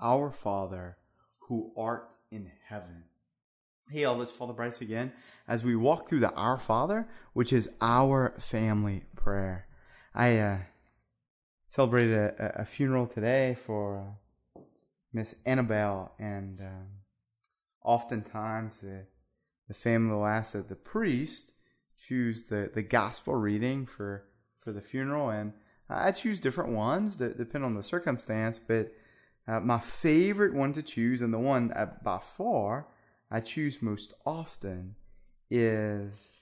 Our 0.00 0.30
Father 0.30 0.96
who 1.48 1.72
art 1.76 2.14
in 2.30 2.50
heaven. 2.66 3.04
Hey, 3.90 4.04
all, 4.04 4.16
let's 4.16 4.32
follow 4.32 4.52
Bryce 4.52 4.82
again 4.82 5.12
as 5.48 5.64
we 5.64 5.74
walk 5.74 6.08
through 6.08 6.20
the 6.20 6.32
Our 6.34 6.58
Father, 6.58 7.08
which 7.32 7.54
is 7.54 7.70
our 7.80 8.34
family 8.38 9.04
prayer. 9.16 9.66
I 10.14 10.38
uh, 10.38 10.58
celebrated 11.68 12.14
a, 12.14 12.60
a, 12.60 12.64
funeral 12.66 13.06
today 13.06 13.56
for 13.64 14.14
uh, 14.56 14.60
Miss 15.12 15.36
Annabelle, 15.46 16.12
and 16.18 16.60
um, 16.60 16.86
oftentimes 17.82 18.82
the, 18.82 19.06
the 19.68 19.74
family 19.74 20.14
will 20.14 20.26
ask 20.26 20.52
that 20.52 20.68
the 20.68 20.76
priest 20.76 21.52
choose 21.96 22.44
the, 22.44 22.70
the 22.72 22.82
gospel 22.82 23.34
reading 23.36 23.86
for, 23.86 24.24
for 24.58 24.72
the 24.72 24.82
funeral, 24.82 25.30
and 25.30 25.54
I 25.88 26.12
choose 26.12 26.38
different 26.38 26.72
ones 26.72 27.16
that 27.16 27.38
depend 27.38 27.64
on 27.64 27.74
the 27.74 27.82
circumstance, 27.82 28.58
but 28.58 28.92
uh, 29.48 29.60
my 29.60 29.80
favorite 29.80 30.52
one 30.52 30.74
to 30.74 30.82
choose, 30.82 31.22
and 31.22 31.32
the 31.32 31.38
one 31.38 31.72
uh, 31.72 31.86
by 32.02 32.18
far 32.18 32.86
I 33.30 33.40
choose 33.40 33.80
most 33.80 34.12
often, 34.26 34.94
is 35.50 36.32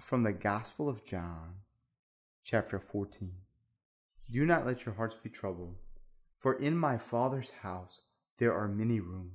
from 0.00 0.24
the 0.24 0.32
Gospel 0.32 0.88
of 0.88 1.04
John, 1.04 1.54
chapter 2.42 2.80
14. 2.80 3.32
Do 4.32 4.44
not 4.44 4.66
let 4.66 4.84
your 4.84 4.96
hearts 4.96 5.14
be 5.22 5.30
troubled, 5.30 5.76
for 6.34 6.54
in 6.54 6.76
my 6.76 6.98
Father's 6.98 7.50
house 7.50 8.00
there 8.38 8.52
are 8.52 8.68
many 8.68 8.98
rooms. 8.98 9.30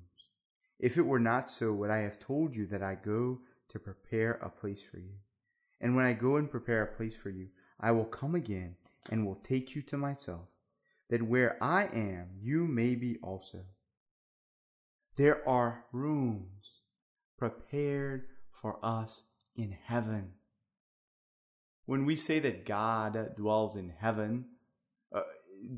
If 0.78 0.98
it 0.98 1.06
were 1.06 1.20
not 1.20 1.50
so, 1.50 1.72
would 1.72 1.90
I 1.90 2.00
have 2.00 2.20
told 2.20 2.54
you 2.54 2.66
that 2.68 2.84
I 2.84 2.96
go 2.96 3.40
to 3.70 3.80
prepare 3.80 4.34
a 4.42 4.50
place 4.50 4.84
for 4.84 4.98
you? 4.98 5.14
And 5.80 5.96
when 5.96 6.06
I 6.06 6.14
go 6.14 6.36
and 6.36 6.52
prepare 6.52 6.84
a 6.84 6.96
place 6.96 7.16
for 7.16 7.30
you, 7.30 7.48
I 7.80 7.92
will 7.92 8.06
come 8.06 8.36
again 8.36 8.76
and 9.10 9.26
will 9.26 9.36
take 9.36 9.74
you 9.74 9.82
to 9.84 9.98
myself 9.98 10.50
that 11.12 11.22
where 11.22 11.62
I 11.62 11.90
am, 11.94 12.30
you 12.42 12.66
may 12.66 12.96
be 12.96 13.20
also. 13.22 13.60
There 15.18 15.48
are 15.48 15.84
rooms 15.92 16.80
prepared 17.38 18.28
for 18.50 18.80
us 18.82 19.26
in 19.56 19.78
heaven. 19.84 20.32
When 21.86 22.06
we 22.06 22.16
say 22.16 22.40
that 22.40 22.66
God 22.66 23.36
dwells 23.36 23.76
in 23.76 23.94
heaven, 24.00 24.46
uh, 25.14 25.24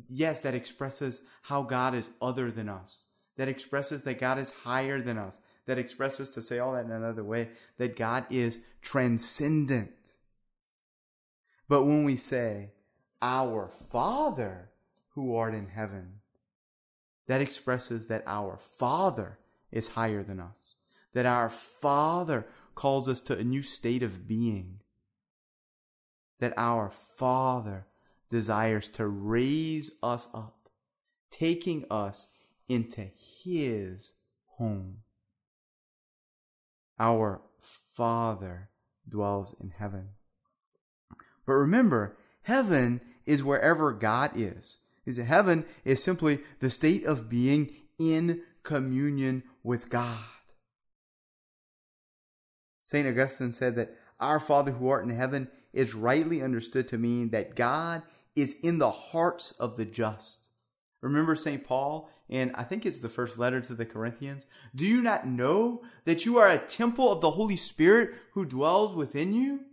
yes, 0.08 0.42
that 0.42 0.54
expresses 0.54 1.26
how 1.42 1.64
God 1.64 1.95
is 1.95 2.11
other 2.22 2.52
than 2.52 2.70
us. 2.70 3.08
That 3.38 3.50
expresses 3.50 4.04
that 4.04 4.20
God 4.20 4.38
is 4.38 4.52
higher 4.52 5.02
than 5.02 5.17
us. 5.17 5.39
That 5.66 5.80
expresses, 5.80 6.30
to 6.31 6.44
say 6.44 6.59
all 6.59 6.73
that 6.73 6.86
in 6.86 6.92
another 6.92 7.23
way, 7.23 7.50
that 7.80 7.95
God 7.95 8.28
is 8.30 8.59
transcendent. 8.84 10.14
But 11.67 11.86
when 11.86 12.04
we 12.04 12.17
say, 12.17 12.70
Our 13.22 13.70
Father 13.70 14.70
who 15.16 15.36
art 15.36 15.53
in 15.53 15.67
heaven. 15.67 16.19
That 17.28 17.42
expresses 17.42 18.08
that 18.08 18.23
our 18.28 18.58
Father 18.58 19.39
is 19.72 19.89
higher 19.89 20.23
than 20.23 20.39
us, 20.39 20.75
that 21.14 21.25
our 21.25 21.50
Father 21.50 22.45
calls 22.75 23.08
us 23.08 23.22
to 23.22 23.38
a 23.38 23.44
new 23.44 23.61
state 23.61 24.03
of 24.03 24.28
being, 24.28 24.80
that 26.39 26.53
our 26.58 26.89
Father 26.89 27.88
desires 28.30 28.89
to 28.89 29.08
raise 29.08 29.92
us 30.02 30.28
up, 30.33 30.70
taking 31.31 31.86
us 31.89 32.27
into 32.67 33.08
His 33.44 34.14
home. 34.58 34.98
Our 37.00 37.42
Father 37.59 38.70
dwells 39.08 39.55
in 39.59 39.72
heaven. 39.77 40.09
But 41.45 41.53
remember, 41.53 42.17
heaven 42.44 43.02
is 43.25 43.44
wherever 43.44 43.92
God 43.92 44.31
is. 44.36 44.77
Because 45.04 45.18
heaven 45.18 45.66
is 45.84 46.04
simply 46.04 46.40
the 46.59 46.70
state 46.70 47.06
of 47.06 47.30
being 47.30 47.72
in 48.00 48.42
communion 48.64 49.44
with 49.64 49.90
God. 49.90 50.18
St. 52.84 53.08
Augustine 53.08 53.52
said 53.52 53.76
that 53.76 53.95
our 54.20 54.40
Father 54.40 54.72
who 54.72 54.90
art 54.90 55.04
in 55.04 55.10
heaven 55.10 55.50
is 55.73 55.95
rightly 55.95 56.42
understood 56.42 56.88
to 56.89 56.98
mean 56.98 57.30
that 57.30 57.55
God 57.55 58.04
is 58.36 58.55
in 58.61 58.77
the 58.77 58.92
hearts 58.92 59.52
of 59.54 59.77
the 59.77 59.86
just. 59.86 60.48
Remember 61.02 61.36
St. 61.36 61.66
Paul, 61.66 62.10
and 62.30 62.52
I 62.56 62.64
think 62.64 62.86
it's 62.86 63.02
the 63.02 63.10
first 63.10 63.38
letter 63.38 63.60
to 63.61 63.73
the 63.73 63.86
Corinthians. 63.86 64.45
Do 64.73 64.86
you 64.86 65.02
not 65.02 65.27
know 65.27 65.83
that 66.06 66.26
you 66.26 66.38
are 66.38 66.50
a 66.50 66.58
temple 66.58 67.11
of 67.11 67.20
the 67.20 67.32
Holy 67.32 67.58
Spirit 67.58 68.11
who 68.33 68.45
dwells 68.45 68.94
within 68.94 69.33
you? 69.33 69.66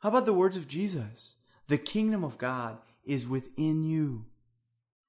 How 0.00 0.10
about 0.10 0.26
the 0.26 0.34
words 0.34 0.56
of 0.56 0.68
Jesus? 0.68 1.36
The 1.68 1.78
kingdom 1.78 2.22
of 2.22 2.38
God 2.38 2.78
is 3.04 3.26
within 3.26 3.84
you. 3.84 4.26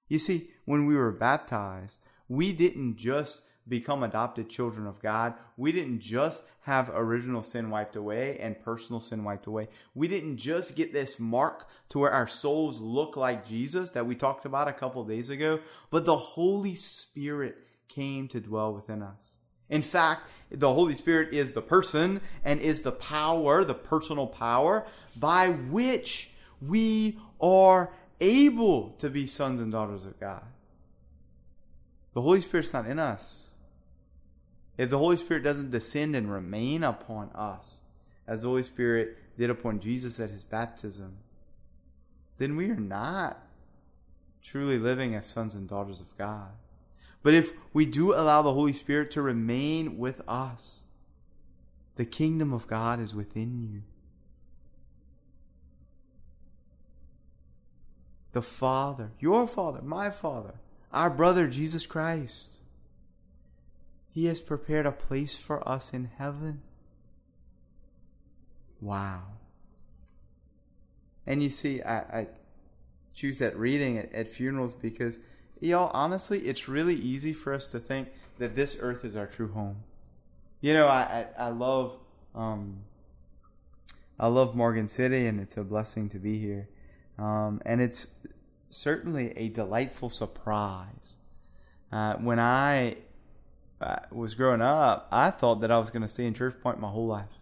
You 0.10 0.20
see, 0.20 0.50
when 0.66 0.86
we 0.86 0.96
were 0.96 1.12
baptized, 1.12 2.02
we 2.28 2.52
didn't 2.52 2.98
just 2.98 3.44
become 3.68 4.04
adopted 4.04 4.50
children 4.50 4.88
of 4.88 5.00
God. 5.00 5.36
We 5.56 5.72
didn't 5.72 6.00
just 6.00 6.44
have 6.62 6.90
original 6.94 7.44
sin 7.44 7.70
wiped 7.70 7.96
away 7.96 8.38
and 8.40 8.60
personal 8.60 9.00
sin 9.00 9.24
wiped 9.24 9.46
away. 9.46 9.70
We 9.94 10.08
didn't 10.08 10.38
just 10.38 10.76
get 10.76 10.92
this 10.92 11.20
mark 11.20 11.68
to 11.90 12.00
where 12.00 12.12
our 12.12 12.28
souls 12.28 12.82
look 12.82 13.16
like 13.16 13.48
Jesus 13.48 13.92
that 13.92 14.06
we 14.06 14.16
talked 14.16 14.46
about 14.46 14.68
a 14.68 14.74
couple 14.74 15.04
days 15.04 15.30
ago, 15.30 15.60
but 15.92 16.06
the 16.06 16.18
Holy 16.18 16.74
Spirit 16.74 17.58
came 17.88 18.28
to 18.30 18.40
dwell 18.40 18.74
within 18.74 19.02
us. 19.04 19.36
In 19.70 19.84
fact, 19.84 20.28
the 20.50 20.74
Holy 20.74 20.96
Spirit 20.96 21.34
is 21.34 21.52
the 21.52 21.62
person 21.62 22.22
and 22.44 22.60
is 22.60 22.82
the 22.82 22.92
power, 22.92 23.64
the 23.64 23.76
personal 23.76 24.26
power 24.26 24.88
by 25.16 25.50
which 25.50 26.32
we 26.62 27.20
are 27.40 27.94
able 28.20 28.92
to 29.00 29.10
be 29.10 29.28
sons 29.28 29.62
and 29.62 29.72
daughters 29.72 30.06
of 30.06 30.20
God. 30.20 30.44
The 32.14 32.22
Holy 32.22 32.42
Spirit's 32.42 32.74
not 32.74 32.88
in 32.88 33.00
us. 33.00 33.54
If 34.78 34.90
the 34.90 34.98
Holy 34.98 35.18
Spirit 35.18 35.44
doesn't 35.44 35.72
descend 35.72 36.16
and 36.16 36.32
remain 36.32 36.84
upon 36.84 37.30
us, 37.36 37.82
as 38.28 38.42
the 38.42 38.48
Holy 38.48 38.64
Spirit 38.64 39.18
did 39.38 39.50
upon 39.50 39.80
Jesus 39.80 40.20
at 40.20 40.30
his 40.30 40.44
baptism, 40.44 41.18
then 42.38 42.56
we 42.56 42.70
are 42.70 42.76
not 42.76 43.44
truly 44.42 44.78
living 44.78 45.16
as 45.16 45.26
sons 45.26 45.56
and 45.56 45.68
daughters 45.68 46.00
of 46.00 46.18
God. 46.18 46.52
But 47.22 47.34
if 47.34 47.54
we 47.74 47.86
do 47.86 48.14
allow 48.14 48.42
the 48.42 48.54
Holy 48.54 48.74
Spirit 48.74 49.12
to 49.12 49.22
remain 49.22 49.98
with 49.98 50.22
us, 50.28 50.84
the 51.96 52.06
kingdom 52.06 52.54
of 52.54 52.68
God 52.68 53.00
is 53.00 53.14
within 53.14 53.60
you. 53.62 53.82
The 58.32 58.42
Father, 58.42 59.12
your 59.20 59.48
Father, 59.48 59.82
my 59.82 60.10
Father, 60.10 60.56
our 60.92 61.10
brother 61.10 61.48
Jesus 61.48 61.86
Christ. 61.86 62.58
He 64.12 64.26
has 64.26 64.40
prepared 64.40 64.86
a 64.86 64.92
place 64.92 65.36
for 65.36 65.68
us 65.68 65.94
in 65.94 66.10
heaven. 66.18 66.62
Wow. 68.82 69.22
And 71.26 71.44
you 71.44 71.50
see, 71.50 71.82
I, 71.84 71.98
I 71.98 72.28
choose 73.14 73.38
that 73.38 73.56
reading 73.58 73.98
at, 73.98 74.12
at 74.14 74.28
funerals 74.28 74.74
because, 74.74 75.20
y'all, 75.60 75.92
honestly, 75.94 76.40
it's 76.40 76.68
really 76.68 76.96
easy 76.96 77.34
for 77.34 77.54
us 77.54 77.68
to 77.68 77.80
think 77.80 78.10
that 78.40 78.56
this 78.56 78.78
earth 78.80 79.06
is 79.06 79.16
our 79.16 79.28
true 79.28 79.52
home. 79.52 79.84
You 80.62 80.74
know, 80.74 80.88
I, 80.88 81.26
I, 81.38 81.46
I 81.46 81.50
love 81.50 81.98
um, 82.36 82.84
I 84.20 84.28
love 84.28 84.56
Morgan 84.56 84.88
City, 84.88 85.28
and 85.28 85.40
it's 85.40 85.56
a 85.56 85.64
blessing 85.64 86.10
to 86.10 86.20
be 86.20 86.38
here. 86.40 86.68
Um, 87.20 87.62
and 87.66 87.82
it's 87.82 88.08
certainly 88.70 89.38
a 89.38 89.50
delightful 89.50 90.10
surprise. 90.10 91.18
Uh, 91.92 92.14
when 92.16 92.40
I 92.40 92.98
uh, 93.82 93.98
was 94.12 94.36
growing 94.36 94.62
up, 94.62 95.08
I 95.12 95.30
thought 95.30 95.62
that 95.62 95.72
I 95.72 95.80
was 95.80 95.90
going 95.90 96.02
to 96.02 96.08
stay 96.08 96.26
in 96.26 96.34
Church 96.34 96.56
Point 96.62 96.80
my 96.80 96.90
whole 96.90 97.08
life. 97.08 97.40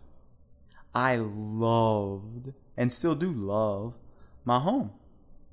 I 0.96 1.18
loved 1.18 2.54
and 2.76 2.92
still 2.92 3.14
do 3.14 3.32
love 3.32 3.94
my 4.46 4.60
home, 4.60 4.92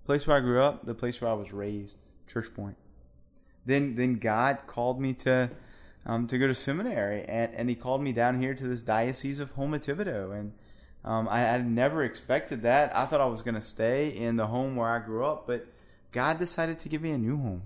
place 0.06 0.26
where 0.26 0.38
I 0.38 0.40
grew 0.40 0.62
up, 0.62 0.86
the 0.86 0.94
place 0.94 1.20
where 1.20 1.30
I 1.30 1.34
was 1.34 1.52
raised, 1.52 1.98
Church 2.26 2.52
Point. 2.54 2.76
Then, 3.66 3.94
then 3.96 4.14
God 4.14 4.60
called 4.66 5.00
me 5.00 5.12
to 5.14 5.50
um, 6.06 6.26
to 6.26 6.36
go 6.36 6.46
to 6.46 6.54
seminary, 6.54 7.24
and, 7.24 7.54
and 7.54 7.68
He 7.68 7.74
called 7.74 8.02
me 8.02 8.12
down 8.12 8.38
here 8.38 8.54
to 8.54 8.68
this 8.68 8.82
diocese 8.82 9.38
of 9.38 9.50
Houma-Thibodaux, 9.52 10.38
and 10.38 10.52
um, 11.04 11.28
I 11.30 11.40
had 11.40 11.68
never 11.68 12.02
expected 12.02 12.62
that. 12.62 12.96
I 12.96 13.04
thought 13.04 13.20
I 13.20 13.26
was 13.26 13.42
going 13.42 13.54
to 13.54 13.60
stay 13.60 14.08
in 14.08 14.36
the 14.36 14.46
home 14.46 14.74
where 14.76 14.88
I 14.88 14.98
grew 14.98 15.24
up, 15.24 15.46
but 15.46 15.66
God 16.12 16.38
decided 16.38 16.78
to 16.80 16.88
give 16.88 17.02
me 17.02 17.10
a 17.10 17.18
new 17.18 17.36
home. 17.36 17.62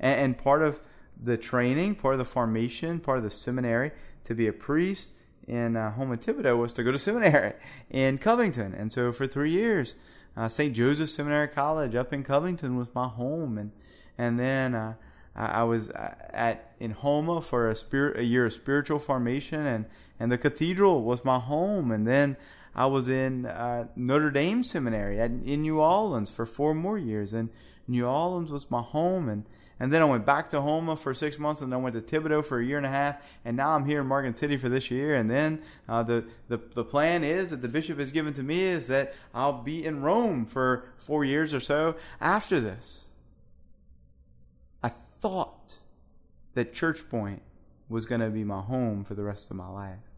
And, 0.00 0.20
and 0.20 0.38
part 0.38 0.62
of 0.62 0.80
the 1.22 1.36
training, 1.36 1.96
part 1.96 2.14
of 2.14 2.18
the 2.18 2.24
formation, 2.24 3.00
part 3.00 3.18
of 3.18 3.24
the 3.24 3.30
seminary 3.30 3.92
to 4.24 4.34
be 4.34 4.46
a 4.46 4.52
priest 4.52 5.12
in 5.46 5.76
uh, 5.76 5.92
Houma-Thibodaux 5.92 6.56
was 6.56 6.72
to 6.74 6.82
go 6.82 6.90
to 6.90 6.98
seminary 7.00 7.52
in 7.90 8.16
Covington. 8.18 8.74
And 8.74 8.92
so 8.92 9.12
for 9.12 9.26
three 9.26 9.50
years, 9.50 9.94
uh, 10.36 10.48
St. 10.48 10.74
Joseph 10.74 11.10
Seminary 11.10 11.48
College 11.48 11.94
up 11.94 12.12
in 12.12 12.24
Covington 12.24 12.76
was 12.76 12.88
my 12.94 13.08
home. 13.08 13.58
And, 13.58 13.72
and 14.16 14.40
then 14.40 14.74
uh, 14.74 14.94
I 15.34 15.64
was 15.64 15.90
at 15.90 16.74
in 16.78 16.92
Houma 16.92 17.40
for 17.40 17.68
a 17.68 17.74
spirit 17.74 18.18
a 18.18 18.24
year 18.24 18.46
of 18.46 18.52
spiritual 18.52 18.98
formation, 18.98 19.66
and 19.66 19.86
and 20.20 20.30
the 20.30 20.38
cathedral 20.38 21.02
was 21.02 21.24
my 21.24 21.38
home. 21.38 21.90
And 21.90 22.06
then 22.06 22.36
I 22.74 22.86
was 22.86 23.08
in 23.08 23.46
uh, 23.46 23.86
Notre 23.96 24.30
Dame 24.30 24.62
Seminary 24.64 25.20
at, 25.20 25.30
in 25.30 25.62
New 25.62 25.80
Orleans 25.80 26.30
for 26.30 26.46
four 26.46 26.74
more 26.74 26.98
years, 26.98 27.32
and 27.32 27.48
New 27.88 28.06
Orleans 28.06 28.50
was 28.50 28.70
my 28.70 28.82
home. 28.82 29.28
And 29.28 29.44
And 29.80 29.92
then 29.92 30.02
I 30.02 30.04
went 30.04 30.24
back 30.24 30.50
to 30.50 30.60
Houma 30.60 30.96
for 30.96 31.14
six 31.14 31.36
months, 31.36 31.60
and 31.60 31.72
then 31.72 31.80
I 31.80 31.82
went 31.82 31.96
to 31.96 32.00
Thibodaux 32.00 32.44
for 32.44 32.60
a 32.60 32.64
year 32.64 32.76
and 32.76 32.86
a 32.86 32.90
half, 32.90 33.16
and 33.44 33.56
now 33.56 33.70
I'm 33.70 33.84
here 33.84 34.00
in 34.00 34.06
Morgan 34.06 34.34
City 34.34 34.56
for 34.56 34.68
this 34.68 34.88
year. 34.88 35.16
And 35.16 35.28
then 35.28 35.62
uh, 35.88 36.04
the, 36.04 36.24
the 36.48 36.58
the 36.74 36.84
plan 36.84 37.24
is 37.24 37.50
that 37.50 37.60
the 37.60 37.68
bishop 37.68 37.98
has 37.98 38.12
given 38.12 38.32
to 38.34 38.42
me 38.42 38.62
is 38.62 38.86
that 38.86 39.14
I'll 39.34 39.62
be 39.62 39.84
in 39.84 40.00
Rome 40.00 40.46
for 40.46 40.84
four 40.96 41.24
years 41.24 41.52
or 41.52 41.60
so 41.60 41.96
after 42.20 42.60
this. 42.60 43.08
Thought 45.24 45.78
that 46.52 46.74
Church 46.74 47.08
Point 47.08 47.40
was 47.88 48.04
going 48.04 48.20
to 48.20 48.28
be 48.28 48.44
my 48.44 48.60
home 48.60 49.04
for 49.04 49.14
the 49.14 49.22
rest 49.22 49.50
of 49.50 49.56
my 49.56 49.70
life. 49.70 50.10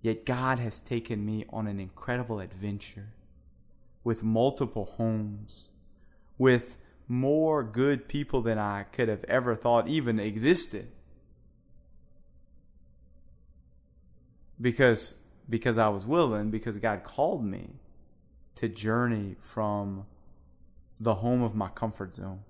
Yet 0.00 0.24
God 0.24 0.58
has 0.58 0.80
taken 0.80 1.26
me 1.26 1.44
on 1.50 1.66
an 1.66 1.78
incredible 1.78 2.40
adventure 2.40 3.08
with 4.04 4.22
multiple 4.22 4.86
homes, 4.96 5.68
with 6.38 6.78
more 7.08 7.62
good 7.62 8.08
people 8.08 8.40
than 8.40 8.56
I 8.56 8.84
could 8.84 9.10
have 9.10 9.24
ever 9.24 9.54
thought 9.54 9.86
even 9.86 10.18
existed. 10.18 10.88
Because 14.58 15.16
because 15.46 15.76
I 15.76 15.90
was 15.90 16.06
willing, 16.06 16.50
because 16.50 16.78
God 16.78 17.04
called 17.04 17.44
me 17.44 17.74
to 18.54 18.66
journey 18.66 19.36
from 19.40 20.06
the 20.98 21.16
home 21.16 21.42
of 21.42 21.54
my 21.54 21.68
comfort 21.68 22.14
zone. 22.14 22.44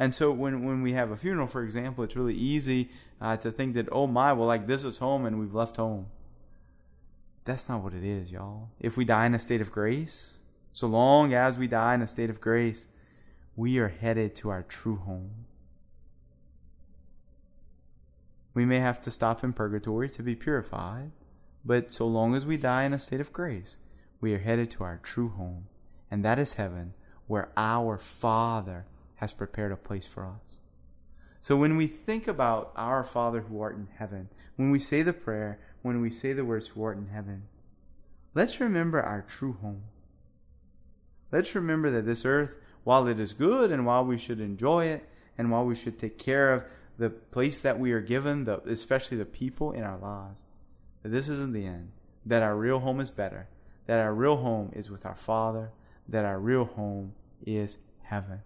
And 0.00 0.14
so 0.14 0.32
when, 0.32 0.64
when 0.64 0.80
we 0.80 0.94
have 0.94 1.10
a 1.10 1.16
funeral, 1.16 1.46
for 1.46 1.62
example, 1.62 2.02
it's 2.02 2.16
really 2.16 2.34
easy 2.34 2.88
uh, 3.20 3.36
to 3.36 3.50
think 3.50 3.74
that, 3.74 3.86
oh 3.92 4.06
my, 4.06 4.32
well, 4.32 4.48
like 4.48 4.66
this 4.66 4.82
is 4.82 4.96
home 4.96 5.26
and 5.26 5.38
we've 5.38 5.54
left 5.54 5.76
home. 5.76 6.06
That's 7.44 7.68
not 7.68 7.82
what 7.82 7.92
it 7.92 8.02
is, 8.02 8.32
y'all. 8.32 8.70
If 8.80 8.96
we 8.96 9.04
die 9.04 9.26
in 9.26 9.34
a 9.34 9.38
state 9.38 9.60
of 9.60 9.70
grace, 9.70 10.38
so 10.72 10.86
long 10.86 11.34
as 11.34 11.58
we 11.58 11.66
die 11.66 11.94
in 11.94 12.00
a 12.00 12.06
state 12.06 12.30
of 12.30 12.40
grace, 12.40 12.86
we 13.56 13.76
are 13.76 13.88
headed 13.88 14.34
to 14.36 14.48
our 14.48 14.62
true 14.62 14.96
home. 14.96 15.44
We 18.54 18.64
may 18.64 18.78
have 18.78 19.02
to 19.02 19.10
stop 19.10 19.44
in 19.44 19.52
purgatory 19.52 20.08
to 20.08 20.22
be 20.22 20.34
purified, 20.34 21.10
but 21.62 21.92
so 21.92 22.06
long 22.06 22.34
as 22.34 22.46
we 22.46 22.56
die 22.56 22.84
in 22.84 22.94
a 22.94 22.98
state 22.98 23.20
of 23.20 23.34
grace, 23.34 23.76
we 24.18 24.32
are 24.32 24.38
headed 24.38 24.70
to 24.70 24.84
our 24.84 24.98
true 25.02 25.28
home, 25.28 25.66
and 26.10 26.24
that 26.24 26.38
is 26.38 26.54
heaven, 26.54 26.94
where 27.26 27.50
our 27.54 27.98
Father 27.98 28.86
has 29.20 29.34
prepared 29.34 29.70
a 29.70 29.76
place 29.76 30.06
for 30.06 30.24
us. 30.24 30.60
So 31.40 31.54
when 31.54 31.76
we 31.76 31.86
think 31.86 32.26
about 32.26 32.72
our 32.74 33.04
Father 33.04 33.42
who 33.42 33.60
art 33.60 33.76
in 33.76 33.88
heaven, 33.98 34.30
when 34.56 34.70
we 34.70 34.78
say 34.78 35.02
the 35.02 35.12
prayer, 35.12 35.60
when 35.82 36.00
we 36.00 36.10
say 36.10 36.32
the 36.32 36.44
words 36.44 36.68
who 36.68 36.82
art 36.82 36.96
in 36.96 37.08
heaven, 37.08 37.42
let's 38.34 38.60
remember 38.60 39.02
our 39.02 39.20
true 39.20 39.58
home. 39.60 39.82
Let's 41.30 41.54
remember 41.54 41.90
that 41.90 42.06
this 42.06 42.24
earth, 42.24 42.56
while 42.84 43.06
it 43.08 43.20
is 43.20 43.34
good 43.34 43.70
and 43.70 43.84
while 43.84 44.06
we 44.06 44.16
should 44.16 44.40
enjoy 44.40 44.86
it 44.86 45.06
and 45.36 45.50
while 45.50 45.66
we 45.66 45.74
should 45.74 45.98
take 45.98 46.18
care 46.18 46.54
of 46.54 46.64
the 46.96 47.10
place 47.10 47.60
that 47.60 47.78
we 47.78 47.92
are 47.92 48.00
given, 48.00 48.44
the, 48.44 48.60
especially 48.62 49.18
the 49.18 49.26
people 49.26 49.72
in 49.72 49.82
our 49.82 49.98
lives, 49.98 50.46
that 51.02 51.10
this 51.10 51.28
isn't 51.28 51.52
the 51.52 51.66
end, 51.66 51.92
that 52.24 52.42
our 52.42 52.56
real 52.56 52.78
home 52.78 53.00
is 53.00 53.10
better, 53.10 53.48
that 53.86 53.98
our 53.98 54.14
real 54.14 54.38
home 54.38 54.72
is 54.74 54.90
with 54.90 55.04
our 55.04 55.14
Father, 55.14 55.72
that 56.08 56.24
our 56.24 56.38
real 56.40 56.64
home 56.64 57.12
is 57.44 57.76
heaven. 58.02 58.40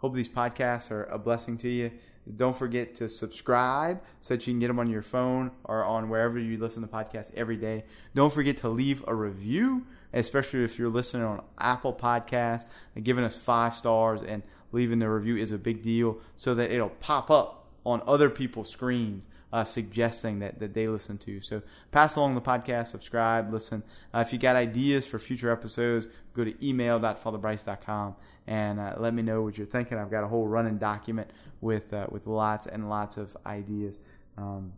Hope 0.00 0.14
these 0.14 0.30
podcasts 0.30 0.90
are 0.90 1.04
a 1.04 1.18
blessing 1.18 1.58
to 1.58 1.68
you. 1.68 1.90
Don't 2.36 2.56
forget 2.56 2.94
to 2.96 3.08
subscribe 3.08 4.00
so 4.22 4.34
that 4.34 4.46
you 4.46 4.54
can 4.54 4.60
get 4.60 4.68
them 4.68 4.78
on 4.78 4.88
your 4.88 5.02
phone 5.02 5.50
or 5.64 5.84
on 5.84 6.08
wherever 6.08 6.38
you 6.38 6.56
listen 6.58 6.82
to 6.82 6.88
podcasts 6.88 7.32
every 7.34 7.56
day. 7.56 7.84
Don't 8.14 8.32
forget 8.32 8.56
to 8.58 8.70
leave 8.70 9.04
a 9.06 9.14
review, 9.14 9.86
especially 10.14 10.64
if 10.64 10.78
you're 10.78 10.88
listening 10.88 11.24
on 11.24 11.42
Apple 11.58 11.92
Podcasts 11.92 12.64
giving 13.02 13.24
us 13.24 13.36
five 13.36 13.74
stars 13.74 14.22
and 14.22 14.42
leaving 14.72 15.00
the 15.00 15.08
review 15.08 15.36
is 15.36 15.52
a 15.52 15.58
big 15.58 15.82
deal 15.82 16.18
so 16.36 16.54
that 16.54 16.70
it'll 16.70 16.88
pop 16.88 17.30
up 17.30 17.66
on 17.84 18.02
other 18.06 18.30
people's 18.30 18.70
screens 18.70 19.22
uh, 19.52 19.64
suggesting 19.64 20.38
that, 20.40 20.58
that 20.58 20.74
they 20.74 20.88
listen 20.88 21.18
to. 21.18 21.40
So 21.40 21.62
pass 21.90 22.16
along 22.16 22.34
the 22.34 22.40
podcast, 22.40 22.88
subscribe, 22.88 23.52
listen. 23.52 23.82
Uh, 24.14 24.20
if 24.20 24.32
you 24.32 24.38
got 24.38 24.56
ideas 24.56 25.06
for 25.06 25.18
future 25.18 25.50
episodes, 25.50 26.06
go 26.34 26.44
to 26.44 26.66
email.fatherbryce.com 26.66 28.16
and 28.46 28.80
uh, 28.80 28.94
let 28.98 29.14
me 29.14 29.22
know 29.22 29.42
what 29.42 29.58
you're 29.58 29.66
thinking. 29.66 29.98
I've 29.98 30.10
got 30.10 30.24
a 30.24 30.28
whole 30.28 30.46
running 30.46 30.78
document 30.78 31.30
with 31.60 31.92
uh, 31.92 32.06
with 32.10 32.26
lots 32.26 32.66
and 32.66 32.88
lots 32.88 33.16
of 33.16 33.36
ideas. 33.46 33.98
Um, 34.36 34.72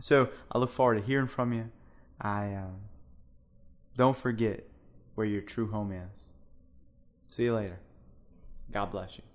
so 0.00 0.28
I 0.52 0.58
look 0.58 0.70
forward 0.70 0.96
to 0.96 1.02
hearing 1.02 1.26
from 1.26 1.52
you. 1.52 1.70
I 2.20 2.54
um, 2.54 2.76
don't 3.96 4.16
forget 4.16 4.64
where 5.14 5.26
your 5.26 5.42
true 5.42 5.70
home 5.70 5.92
is. 5.92 6.30
See 7.28 7.44
you 7.44 7.54
later. 7.54 7.78
God 8.72 8.90
bless 8.90 9.18
you. 9.18 9.27